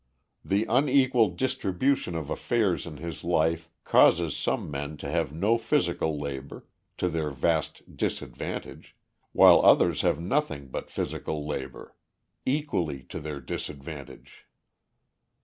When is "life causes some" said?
3.23-4.71